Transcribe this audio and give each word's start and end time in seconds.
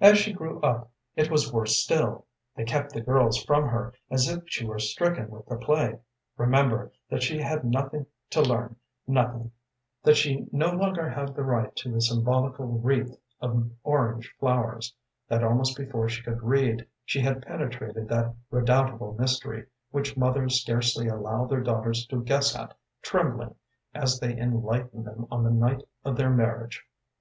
“As 0.00 0.18
she 0.18 0.32
grew 0.32 0.60
up, 0.60 0.92
it 1.16 1.28
was 1.28 1.52
worse 1.52 1.78
still. 1.82 2.26
They 2.54 2.62
kept 2.62 2.92
the 2.92 3.00
girls 3.00 3.42
from 3.42 3.66
her, 3.66 3.92
as 4.08 4.28
if 4.28 4.44
she 4.46 4.64
were 4.64 4.78
stricken 4.78 5.28
with 5.28 5.44
the 5.46 5.56
plague. 5.56 5.98
Remember 6.36 6.92
that 7.10 7.24
she 7.24 7.40
had 7.42 7.64
nothing 7.64 8.06
to 8.30 8.42
learn, 8.42 8.76
nothing; 9.08 9.50
that 10.04 10.16
she 10.16 10.46
no 10.52 10.70
longer 10.70 11.08
had 11.10 11.34
the 11.34 11.42
right 11.42 11.74
to 11.78 11.90
the 11.92 12.00
symbolical 12.00 12.78
wreath 12.78 13.16
of 13.40 13.68
orange 13.82 14.32
flowers; 14.38 14.94
that 15.26 15.42
almost 15.42 15.76
before 15.76 16.08
she 16.08 16.22
could 16.22 16.44
read 16.44 16.86
she 17.04 17.18
had 17.18 17.42
penetrated 17.42 18.06
that 18.08 18.36
redoubtable 18.52 19.14
mystery 19.18 19.66
which 19.90 20.16
mothers 20.16 20.60
scarcely 20.60 21.08
allow 21.08 21.44
their 21.44 21.64
daughters 21.64 22.06
to 22.06 22.22
guess 22.22 22.54
at, 22.54 22.72
trembling 23.02 23.56
as 23.94 24.20
they 24.20 24.32
enlighten 24.38 25.02
them 25.02 25.26
on 25.28 25.42
the 25.42 25.50
night 25.50 25.82
of 26.04 26.16
their 26.16 26.30
marriage. 26.30 26.84